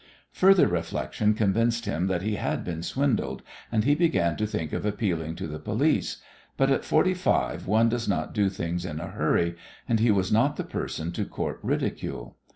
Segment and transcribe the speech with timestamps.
[0.31, 4.83] Further reflection convinced him that he had been swindled, and he began to think of
[4.83, 6.17] appealing to the police,
[6.57, 9.55] but at forty five one does not do things in a hurry,
[9.87, 12.35] and he was not the person to court ridicule.